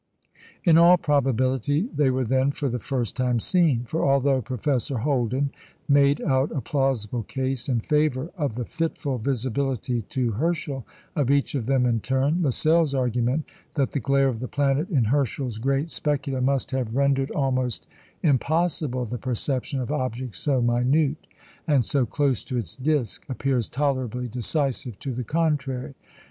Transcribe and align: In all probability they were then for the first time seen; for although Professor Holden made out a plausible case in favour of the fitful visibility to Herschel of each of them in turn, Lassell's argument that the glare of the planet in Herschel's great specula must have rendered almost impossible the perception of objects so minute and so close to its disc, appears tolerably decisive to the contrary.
In 0.63 0.79
all 0.79 0.97
probability 0.97 1.87
they 1.95 2.09
were 2.09 2.25
then 2.25 2.49
for 2.49 2.69
the 2.69 2.79
first 2.79 3.15
time 3.15 3.39
seen; 3.39 3.83
for 3.83 4.03
although 4.03 4.41
Professor 4.41 4.97
Holden 4.97 5.51
made 5.87 6.19
out 6.23 6.51
a 6.51 6.59
plausible 6.59 7.21
case 7.21 7.69
in 7.69 7.81
favour 7.81 8.31
of 8.35 8.55
the 8.55 8.65
fitful 8.65 9.19
visibility 9.19 10.01
to 10.09 10.31
Herschel 10.31 10.87
of 11.15 11.29
each 11.29 11.53
of 11.53 11.67
them 11.67 11.85
in 11.85 11.99
turn, 11.99 12.41
Lassell's 12.41 12.95
argument 12.95 13.43
that 13.75 13.91
the 13.91 13.99
glare 13.99 14.27
of 14.27 14.39
the 14.39 14.47
planet 14.47 14.89
in 14.89 15.03
Herschel's 15.03 15.59
great 15.59 15.91
specula 15.91 16.41
must 16.41 16.71
have 16.71 16.95
rendered 16.95 17.29
almost 17.29 17.85
impossible 18.23 19.05
the 19.05 19.19
perception 19.19 19.79
of 19.79 19.91
objects 19.91 20.39
so 20.39 20.63
minute 20.63 21.27
and 21.67 21.85
so 21.85 22.07
close 22.07 22.43
to 22.45 22.57
its 22.57 22.75
disc, 22.75 23.23
appears 23.29 23.69
tolerably 23.69 24.27
decisive 24.27 24.97
to 24.97 25.11
the 25.13 25.23
contrary. 25.23 25.93